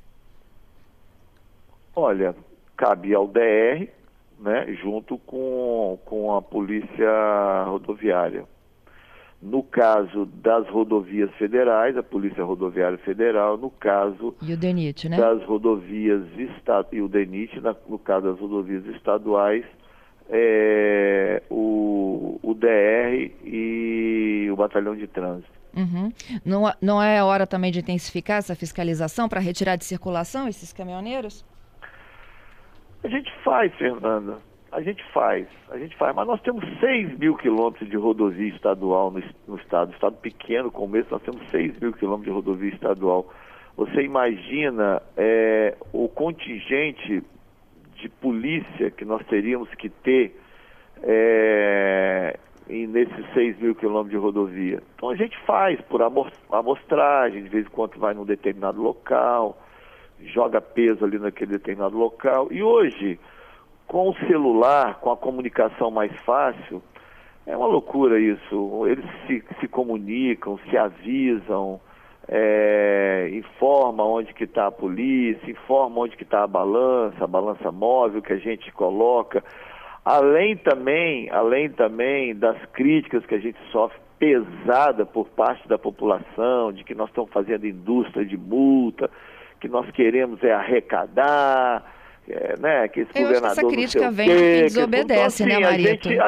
Olha, 1.96 2.34
cabe 2.76 3.14
ao 3.14 3.26
DR, 3.26 3.88
né, 4.38 4.66
junto 4.82 5.16
com, 5.18 5.98
com 6.04 6.34
a 6.34 6.42
Polícia 6.42 7.64
Rodoviária. 7.66 8.44
No 9.44 9.62
caso 9.62 10.24
das 10.24 10.66
rodovias 10.70 11.30
federais, 11.34 11.98
a 11.98 12.02
Polícia 12.02 12.42
Rodoviária 12.42 12.96
Federal, 12.96 13.58
no 13.58 13.68
caso 13.68 14.34
e 14.40 14.54
o 14.54 14.56
DENIT, 14.56 15.06
né? 15.06 15.18
das 15.18 15.44
rodovias 15.44 16.22
e 16.90 17.00
o 17.02 17.08
DENIT, 17.08 17.60
no 17.86 17.98
caso 17.98 18.24
das 18.24 18.40
rodovias 18.40 18.86
estaduais, 18.86 19.62
é, 20.30 21.42
o, 21.50 22.40
o 22.42 22.54
DR 22.54 23.30
e 23.44 24.48
o 24.50 24.56
Batalhão 24.56 24.96
de 24.96 25.06
Trânsito. 25.06 25.52
Uhum. 25.76 26.10
Não, 26.42 26.72
não 26.80 27.02
é 27.02 27.22
hora 27.22 27.46
também 27.46 27.70
de 27.70 27.80
intensificar 27.80 28.38
essa 28.38 28.54
fiscalização 28.54 29.28
para 29.28 29.40
retirar 29.40 29.76
de 29.76 29.84
circulação 29.84 30.48
esses 30.48 30.72
caminhoneiros? 30.72 31.44
A 33.02 33.08
gente 33.08 33.30
faz, 33.44 33.74
Fernanda. 33.74 34.38
A 34.74 34.80
gente 34.80 35.04
faz, 35.12 35.46
a 35.70 35.78
gente 35.78 35.96
faz, 35.96 36.12
mas 36.16 36.26
nós 36.26 36.40
temos 36.40 36.64
6 36.80 37.16
mil 37.16 37.36
quilômetros 37.36 37.88
de 37.88 37.96
rodovia 37.96 38.52
estadual 38.52 39.08
no, 39.08 39.22
no 39.46 39.56
estado. 39.56 39.92
Estado 39.92 40.16
pequeno 40.16 40.68
como 40.68 40.96
esse, 40.96 41.08
nós 41.12 41.22
temos 41.22 41.48
6 41.50 41.78
mil 41.78 41.92
quilômetros 41.92 42.24
de 42.24 42.30
rodovia 42.32 42.72
estadual. 42.72 43.32
Você 43.76 44.02
imagina 44.02 45.00
é, 45.16 45.76
o 45.92 46.08
contingente 46.08 47.22
de 47.94 48.08
polícia 48.08 48.90
que 48.90 49.04
nós 49.04 49.24
teríamos 49.26 49.72
que 49.76 49.88
ter 49.88 50.36
é, 51.04 52.36
nesses 52.68 53.32
6 53.32 53.60
mil 53.60 53.76
quilômetros 53.76 54.10
de 54.10 54.16
rodovia. 54.16 54.82
Então 54.96 55.08
a 55.08 55.14
gente 55.14 55.38
faz 55.46 55.80
por 55.82 56.02
amostragem, 56.50 57.44
de 57.44 57.48
vez 57.48 57.64
em 57.64 57.70
quando 57.70 57.96
vai 57.96 58.12
num 58.12 58.24
determinado 58.24 58.82
local, 58.82 59.56
joga 60.20 60.60
peso 60.60 61.04
ali 61.04 61.20
naquele 61.20 61.52
determinado 61.52 61.96
local. 61.96 62.48
E 62.50 62.60
hoje 62.60 63.20
com 63.86 64.10
o 64.10 64.16
celular, 64.26 65.00
com 65.00 65.10
a 65.10 65.16
comunicação 65.16 65.90
mais 65.90 66.12
fácil, 66.20 66.82
é 67.46 67.56
uma 67.56 67.66
loucura 67.66 68.18
isso. 68.18 68.86
Eles 68.86 69.04
se, 69.26 69.44
se 69.60 69.68
comunicam, 69.68 70.58
se 70.70 70.76
avisam, 70.76 71.80
é, 72.26 73.28
informam 73.32 74.12
onde 74.12 74.32
que 74.32 74.44
está 74.44 74.66
a 74.66 74.72
polícia, 74.72 75.50
informam 75.50 76.04
onde 76.04 76.16
que 76.16 76.22
está 76.22 76.42
a 76.42 76.46
balança, 76.46 77.24
a 77.24 77.26
balança 77.26 77.70
móvel 77.70 78.22
que 78.22 78.32
a 78.32 78.38
gente 78.38 78.72
coloca. 78.72 79.44
Além 80.04 80.56
também, 80.56 81.30
além 81.30 81.70
também 81.70 82.34
das 82.34 82.62
críticas 82.72 83.24
que 83.26 83.34
a 83.34 83.40
gente 83.40 83.58
sofre 83.70 83.98
pesada 84.18 85.04
por 85.04 85.28
parte 85.28 85.66
da 85.68 85.78
população, 85.78 86.72
de 86.72 86.84
que 86.84 86.94
nós 86.94 87.08
estamos 87.08 87.30
fazendo 87.30 87.66
indústria 87.66 88.24
de 88.24 88.36
multa, 88.36 89.10
que 89.60 89.68
nós 89.68 89.90
queremos 89.90 90.42
é 90.42 90.52
arrecadar, 90.52 91.84
é, 92.28 92.58
né, 92.58 92.88
que 92.88 93.00
esse 93.00 93.10
Eu 93.14 93.26
governador 93.26 93.50
essa 93.50 93.66
crítica 93.66 94.10
vem 94.10 94.28
de 94.28 94.34
quem 94.34 94.62
desobedece, 94.62 95.12
então, 95.12 95.24
assim, 95.26 95.46
né, 95.46 95.58
Marito? 95.58 96.08
Gente, 96.08 96.22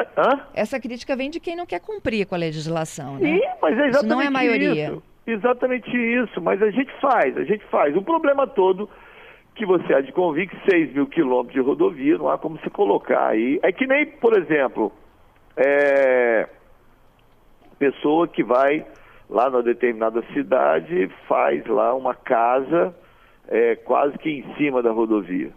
essa 0.53 0.79
crítica 0.79 1.15
vem 1.15 1.29
de 1.29 1.39
quem 1.39 1.55
não 1.55 1.65
quer 1.65 1.79
cumprir 1.79 2.25
com 2.27 2.35
a 2.35 2.37
legislação, 2.37 3.17
né? 3.17 3.37
Sim, 3.37 3.41
mas 3.61 3.77
é 3.77 3.87
exatamente 3.87 3.95
isso 3.95 4.07
não 4.07 4.21
é 4.21 4.27
a 4.27 4.31
maioria. 4.31 4.85
Isso, 4.85 5.03
exatamente 5.25 5.97
isso, 5.97 6.41
mas 6.41 6.61
a 6.61 6.69
gente 6.69 6.91
faz, 7.01 7.37
a 7.37 7.43
gente 7.43 7.65
faz. 7.65 7.95
O 7.95 8.01
problema 8.01 8.45
todo 8.45 8.89
que 9.55 9.65
você 9.65 9.93
há 9.93 10.01
de 10.01 10.11
convir 10.11 10.47
que 10.47 10.69
6 10.69 10.93
mil 10.93 11.07
quilômetros 11.07 11.53
de 11.53 11.59
rodovia 11.59 12.17
não 12.17 12.29
há 12.29 12.37
como 12.37 12.59
se 12.59 12.69
colocar 12.69 13.29
aí. 13.29 13.59
É 13.63 13.71
que 13.71 13.87
nem, 13.87 14.05
por 14.05 14.37
exemplo, 14.37 14.91
é, 15.55 16.47
pessoa 17.79 18.27
que 18.27 18.43
vai 18.43 18.85
lá 19.29 19.49
numa 19.49 19.63
determinada 19.63 20.23
cidade, 20.33 21.09
faz 21.27 21.65
lá 21.65 21.93
uma 21.93 22.13
casa 22.13 22.95
é, 23.47 23.75
quase 23.75 24.17
que 24.19 24.29
em 24.29 24.55
cima 24.55 24.81
da 24.81 24.91
rodovia. 24.91 25.51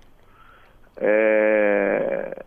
É, 0.96 2.44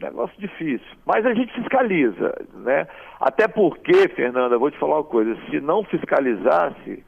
negócio 0.00 0.38
difícil. 0.40 0.86
Mas 1.04 1.24
a 1.26 1.34
gente 1.34 1.52
fiscaliza, 1.52 2.34
né? 2.54 2.86
Até 3.20 3.46
porque, 3.48 4.08
Fernanda, 4.08 4.58
vou 4.58 4.70
te 4.70 4.78
falar 4.78 4.96
uma 4.96 5.04
coisa, 5.04 5.36
se 5.50 5.60
não 5.60 5.84
fiscalizasse, 5.84 7.04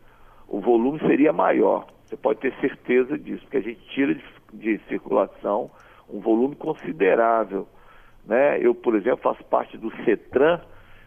o 0.48 0.60
volume 0.60 0.98
seria 1.00 1.32
maior. 1.32 1.86
Você 2.04 2.16
pode 2.16 2.40
ter 2.40 2.52
certeza 2.60 3.16
disso, 3.18 3.42
porque 3.42 3.56
a 3.56 3.62
gente 3.62 3.80
tira 3.94 4.14
de, 4.14 4.22
de 4.52 4.78
circulação 4.88 5.70
um 6.10 6.20
volume 6.20 6.54
considerável. 6.54 7.66
Né? 8.26 8.58
Eu, 8.60 8.74
por 8.74 8.94
exemplo, 8.94 9.20
faço 9.22 9.42
parte 9.44 9.78
do 9.78 9.90
CETRAN, 10.04 10.60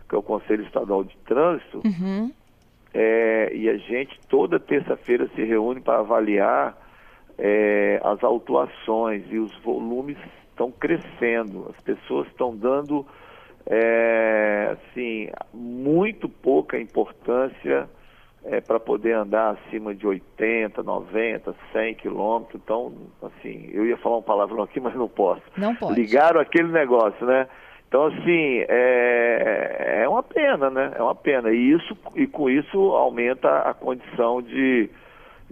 que 0.10 0.16
é 0.16 0.18
o 0.18 0.24
Conselho 0.24 0.64
Estadual 0.64 1.04
de 1.04 1.16
Trânsito, 1.18 1.82
Uhum. 1.86 2.32
é, 2.94 3.52
e 3.54 3.70
a 3.70 3.78
gente 3.78 4.20
toda 4.28 4.60
terça-feira 4.60 5.28
se 5.36 5.44
reúne 5.44 5.82
para 5.82 6.00
avaliar 6.00 6.76
é, 7.38 8.00
as 8.04 8.24
autuações 8.24 9.24
e 9.30 9.38
os 9.38 9.56
volumes 9.64 10.18
estão 10.50 10.72
crescendo. 10.72 11.74
As 11.76 11.84
pessoas 11.84 12.28
estão 12.28 12.56
dando 12.56 13.06
é, 13.66 14.72
assim 14.74 15.30
muito 15.54 16.30
pouca 16.30 16.80
importância 16.80 17.90
é, 18.46 18.62
para 18.62 18.80
poder 18.80 19.14
andar 19.14 19.58
acima 19.58 19.94
de 19.94 20.06
80, 20.06 20.84
90, 20.84 21.56
100 21.74 21.96
quilômetros. 21.96 22.62
Então, 22.64 22.94
assim, 23.24 23.70
eu 23.74 23.86
ia 23.86 23.98
falar 23.98 24.18
um 24.18 24.22
palavrão 24.22 24.64
aqui, 24.64 24.80
mas 24.82 24.96
não 24.96 25.10
posso. 25.10 25.42
Não 25.58 25.76
pode. 25.76 26.00
Ligaram 26.00 26.40
aquele 26.40 26.72
negócio, 26.72 27.26
né? 27.26 27.48
Então, 27.88 28.08
assim, 28.08 28.66
é, 28.68 30.02
é 30.04 30.10
uma 30.10 30.24
pena, 30.24 30.70
né? 30.70 30.92
É 30.96 31.02
uma 31.02 31.16
pena. 31.16 31.52
E, 31.52 31.72
isso, 31.72 31.98
e 32.16 32.28
com 32.28 32.50
isso 32.50 32.78
aumenta 32.78 33.60
a 33.60 33.74
condição 33.74 34.42
de, 34.42 34.90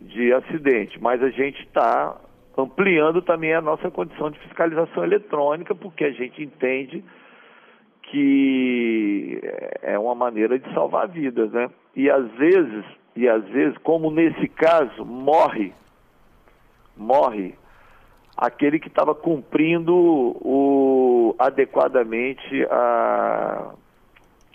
de 0.04 0.34
acidente. 0.34 1.02
Mas 1.02 1.22
a 1.22 1.30
gente 1.30 1.62
está 1.64 2.16
ampliando 2.58 3.22
também 3.22 3.54
a 3.54 3.62
nossa 3.62 3.90
condição 3.90 4.30
de 4.30 4.40
fiscalização 4.40 5.04
eletrônica, 5.04 5.74
porque 5.74 6.04
a 6.04 6.12
gente 6.12 6.44
entende 6.44 7.04
que 8.04 9.42
é 9.82 9.98
uma 9.98 10.14
maneira 10.14 10.60
de 10.60 10.72
salvar 10.74 11.08
vidas, 11.08 11.52
né? 11.52 11.70
E 11.96 12.10
às 12.10 12.30
vezes, 12.34 12.86
e 13.16 13.28
às 13.28 13.44
vezes, 13.46 13.78
como 13.80 14.12
nesse 14.12 14.48
caso, 14.50 15.04
morre, 15.04 15.74
morre 16.96 17.56
aquele 18.38 18.80
que 18.80 18.88
estava 18.88 19.16
cumprindo 19.16 19.94
o, 19.96 21.36
adequadamente 21.40 22.66
a, 22.70 23.74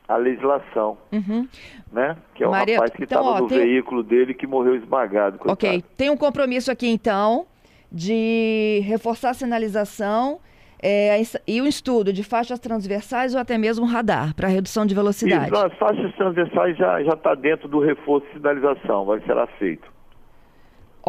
a 0.09 0.17
legislação, 0.17 0.97
Uhum. 1.13 1.47
né? 1.93 2.17
Que 2.35 2.43
é 2.43 2.49
o 2.49 2.51
Maria, 2.51 2.77
rapaz 2.77 2.93
que 2.93 3.05
então, 3.05 3.21
estava 3.21 3.37
ó, 3.37 3.41
no 3.43 3.49
tem- 3.49 3.59
veículo 3.59 4.03
dele 4.03 4.33
que 4.33 4.47
morreu 4.47 4.75
esmagado. 4.75 5.39
coitado. 5.39 5.53
Ok, 5.53 5.85
tem 5.97 6.09
um 6.11 6.17
compromisso 6.17 6.71
aqui 6.73 6.89
então 6.89 7.47
de 7.93 8.81
reforçar 8.87 9.31
a 9.31 9.35
sinalização 9.35 10.41
é, 10.83 11.21
e 11.47 11.61
o 11.61 11.67
estudo 11.67 12.13
de 12.13 12.23
faixas 12.23 12.59
transversais 12.61 13.35
ou 13.35 13.41
até 13.41 13.59
mesmo 13.59 13.85
radar 13.85 14.35
para 14.35 14.47
redução 14.49 14.87
de 14.87 14.95
velocidade. 14.95 15.47
Isso, 15.53 15.57
as 15.67 15.77
faixas 15.77 16.15
transversais 16.15 16.77
já 16.77 17.01
está 17.01 17.35
dentro 17.35 17.67
do 17.69 17.81
reforço 17.81 18.27
de 18.29 18.35
sinalização, 18.35 19.05
vai 19.05 19.21
será 19.23 19.47
feito. 19.59 19.89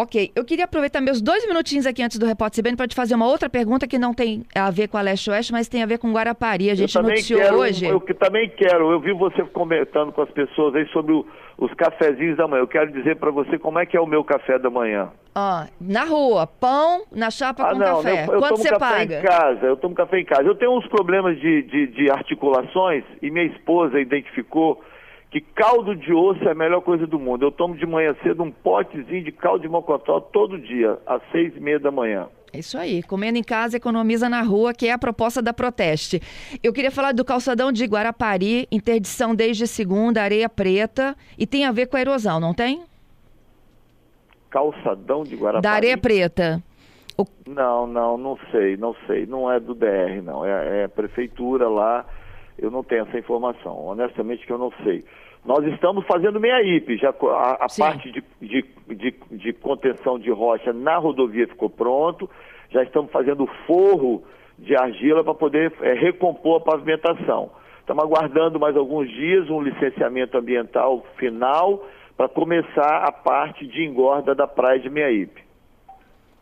Ok, 0.01 0.31
eu 0.33 0.45
queria 0.45 0.63
aproveitar 0.63 1.01
meus 1.01 1.21
dois 1.21 1.45
minutinhos 1.45 1.85
aqui 1.85 2.01
antes 2.01 2.17
do 2.17 2.25
Repórter 2.25 2.63
CBN 2.63 2.77
para 2.77 2.87
te 2.87 2.95
fazer 2.95 3.15
uma 3.15 3.27
outra 3.27 3.49
pergunta 3.49 3.85
que 3.85 3.97
não 3.99 4.13
tem 4.13 4.45
a 4.55 4.71
ver 4.71 4.87
com 4.87 4.95
a 4.97 5.01
Leste-Oeste, 5.01 5.51
mas 5.51 5.67
tem 5.67 5.83
a 5.83 5.85
ver 5.85 5.97
com 5.97 6.13
Guarapari. 6.13 6.69
A 6.69 6.75
gente 6.75 6.95
eu 6.95 7.03
noticiou 7.03 7.41
quero, 7.41 7.57
hoje. 7.57 7.85
Eu 7.85 7.99
que 7.99 8.13
também 8.13 8.49
quero, 8.49 8.89
eu 8.93 9.01
vi 9.01 9.11
você 9.11 9.43
comentando 9.43 10.13
com 10.13 10.21
as 10.21 10.29
pessoas 10.31 10.73
aí 10.73 10.87
sobre 10.93 11.11
o- 11.11 11.25
os 11.57 11.73
cafezinhos 11.73 12.37
da 12.37 12.47
manhã. 12.47 12.61
Eu 12.61 12.67
quero 12.69 12.93
dizer 12.93 13.17
para 13.17 13.29
você 13.29 13.59
como 13.59 13.77
é 13.77 13.85
que 13.85 13.97
é 13.97 13.99
o 13.99 14.05
meu 14.07 14.23
café 14.23 14.57
da 14.57 14.69
manhã. 14.69 15.09
Ah, 15.35 15.67
na 15.81 16.05
rua, 16.05 16.47
pão 16.47 17.03
na 17.11 17.29
chapa 17.29 17.63
Ah, 17.67 17.71
com 17.73 17.79
não, 17.79 17.97
café. 17.97 18.25
eu, 18.25 18.33
eu 18.35 18.39
Quanto 18.39 18.51
tomo 18.51 18.57
você 18.63 18.69
café 18.69 18.79
paga? 18.99 19.19
em 19.19 19.21
casa, 19.21 19.65
eu 19.65 19.75
tomo 19.75 19.95
café 19.95 20.19
em 20.21 20.25
casa. 20.25 20.43
Eu 20.43 20.55
tenho 20.55 20.77
uns 20.77 20.87
problemas 20.87 21.37
de, 21.41 21.61
de, 21.63 21.87
de 21.87 22.09
articulações 22.09 23.03
e 23.21 23.29
minha 23.29 23.47
esposa 23.47 23.99
identificou 23.99 24.81
que 25.31 25.39
caldo 25.41 25.95
de 25.95 26.11
osso 26.11 26.43
é 26.47 26.51
a 26.51 26.55
melhor 26.55 26.81
coisa 26.81 27.05
do 27.05 27.19
mundo. 27.19 27.45
Eu 27.45 27.51
tomo 27.51 27.75
de 27.75 27.85
manhã 27.85 28.15
cedo 28.23 28.41
um 28.43 28.51
potezinho 28.51 29.23
de 29.23 29.31
caldo 29.31 29.61
de 29.61 29.69
mocotó 29.69 30.19
todo 30.19 30.57
dia, 30.59 30.97
às 31.05 31.21
seis 31.31 31.55
e 31.55 31.59
meia 31.59 31.79
da 31.79 31.91
manhã. 31.91 32.27
Isso 32.51 32.79
aí, 32.79 33.03
comendo 33.03 33.37
em 33.37 33.43
casa, 33.43 33.77
economiza 33.77 34.27
na 34.27 34.41
rua, 34.41 34.73
que 34.73 34.87
é 34.87 34.91
a 34.91 34.97
proposta 34.97 35.39
da 35.39 35.53
Proteste. 35.53 36.19
Eu 36.63 36.73
queria 36.73 36.89
falar 36.89 37.11
do 37.11 37.23
calçadão 37.23 37.71
de 37.71 37.85
Guarapari, 37.85 38.67
interdição 38.71 39.35
desde 39.35 39.67
segunda, 39.67 40.23
areia 40.23 40.49
preta, 40.49 41.15
e 41.37 41.45
tem 41.45 41.63
a 41.65 41.71
ver 41.71 41.85
com 41.85 41.95
a 41.97 42.01
erosão, 42.01 42.39
não 42.39 42.51
tem? 42.51 42.81
Calçadão 44.49 45.23
de 45.23 45.35
Guarapari. 45.35 45.61
Da 45.61 45.71
areia 45.71 45.97
preta. 45.97 46.63
O- 47.17 47.25
Não, 47.47 47.85
não, 47.85 48.17
não 48.17 48.37
sei, 48.51 48.77
não 48.77 48.95
sei. 49.05 49.25
Não 49.27 49.51
é 49.51 49.59
do 49.59 49.75
DR, 49.75 50.21
não. 50.23 50.43
É, 50.43 50.83
é 50.83 50.87
prefeitura 50.87 51.67
lá. 51.69 52.03
Eu 52.61 52.71
não 52.71 52.83
tenho 52.83 53.03
essa 53.03 53.17
informação. 53.17 53.85
Honestamente 53.85 54.45
que 54.45 54.51
eu 54.51 54.57
não 54.57 54.71
sei. 54.83 55.03
Nós 55.45 55.65
estamos 55.65 56.05
fazendo 56.05 56.39
meia 56.39 56.61
IP. 56.61 56.97
Já, 56.97 57.09
a 57.09 57.65
a 57.65 57.67
parte 57.77 58.11
de, 58.11 58.23
de, 58.41 58.65
de, 58.87 59.15
de 59.31 59.53
contenção 59.53 60.19
de 60.19 60.29
rocha 60.29 60.73
na 60.73 60.97
rodovia 60.97 61.47
ficou 61.47 61.69
pronto. 61.69 62.29
Já 62.69 62.83
estamos 62.83 63.11
fazendo 63.11 63.43
o 63.43 63.49
forro 63.65 64.23
de 64.57 64.75
argila 64.75 65.23
para 65.23 65.33
poder 65.33 65.73
eh, 65.81 65.93
recompor 65.93 66.57
a 66.57 66.63
pavimentação. 66.63 67.51
Estamos 67.79 68.03
aguardando 68.03 68.59
mais 68.59 68.75
alguns 68.75 69.09
dias 69.09 69.49
um 69.49 69.61
licenciamento 69.61 70.37
ambiental 70.37 71.03
final 71.17 71.83
para 72.15 72.27
começar 72.27 73.03
a 73.03 73.11
parte 73.11 73.65
de 73.65 73.83
engorda 73.85 74.35
da 74.35 74.45
praia 74.45 74.79
de 74.79 74.89
Meiaípe. 74.89 75.41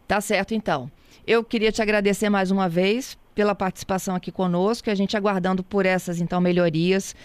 Tá 0.07 0.19
certo, 0.19 0.53
então. 0.53 0.89
Eu 1.25 1.43
queria 1.43 1.71
te 1.71 1.81
agradecer 1.81 2.29
mais 2.29 2.51
uma 2.51 2.67
vez 2.67 3.17
pela 3.37 3.53
participação 3.53 4.15
aqui 4.15 4.31
conosco, 4.31 4.89
e 4.89 4.91
a 4.91 4.95
gente 4.95 5.15
aguardando 5.15 5.63
por 5.63 5.85
essas, 5.85 6.19
então, 6.19 6.41
melhorias 6.41 7.15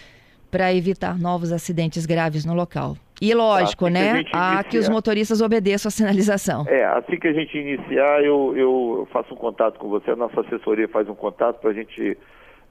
para 0.51 0.71
evitar 0.71 1.17
novos 1.17 1.51
acidentes 1.51 2.05
graves 2.05 2.45
no 2.45 2.53
local. 2.53 2.95
E 3.19 3.33
lógico, 3.33 3.85
Assim 3.87 3.95
que 3.95 3.99
a 3.99 4.13
né? 4.13 4.23
A 4.31 4.63
que 4.63 4.77
os 4.77 4.87
motoristas 4.87 5.41
obedeçam 5.41 5.89
a 5.89 5.91
sinalização. 5.91 6.65
É, 6.67 6.85
assim 6.85 7.17
que 7.17 7.27
a 7.27 7.33
gente 7.33 7.57
iniciar, 7.57 8.23
eu, 8.23 8.53
eu 8.55 9.07
faço 9.11 9.33
um 9.33 9.37
contato 9.37 9.79
com 9.79 9.89
você, 9.89 10.11
a 10.11 10.15
nossa 10.15 10.41
assessoria 10.41 10.87
faz 10.87 11.09
um 11.09 11.15
contato 11.15 11.59
para 11.59 11.71
a 11.71 11.73
gente 11.73 12.15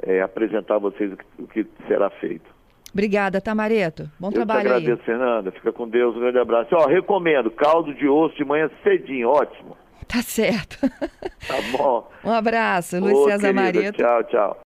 é, 0.05 0.23
apresentar 0.23 0.77
a 0.77 0.79
vocês 0.79 1.13
o 1.13 1.17
que, 1.17 1.25
o 1.41 1.47
que 1.49 1.67
será 1.89 2.11
feito. 2.11 2.49
Obrigada, 2.93 3.41
Tamareto. 3.41 4.09
Bom 4.21 4.29
eu 4.29 4.35
trabalho 4.35 4.69
te 4.69 4.69
aí. 4.69 4.77
agradeço, 4.77 5.03
Fernanda. 5.03 5.51
Fica 5.51 5.73
com 5.73 5.89
Deus, 5.89 6.15
um 6.15 6.21
grande 6.21 6.39
abraço. 6.39 6.73
Ó, 6.77 6.87
recomendo, 6.87 7.51
caldo 7.51 7.93
de 7.93 8.07
osso 8.07 8.37
de 8.37 8.45
manhã 8.45 8.71
cedinho, 8.85 9.31
ótimo. 9.31 9.77
Tá 10.13 10.21
certo. 10.21 10.79
Tá 10.79 11.63
bom? 11.73 12.07
um 12.23 12.31
abraço, 12.31 12.97
Ô, 12.97 13.01
Luiz 13.01 13.19
César 13.25 13.55
querida, 13.55 13.63
Mareto. 13.63 13.97
Tchau, 13.97 14.25
tchau. 14.25 14.61